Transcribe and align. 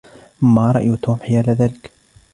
ما 0.41 0.71
رأي 0.71 0.97
توم 0.97 1.19
حيال 1.19 1.49
هذا؟ 1.49 1.73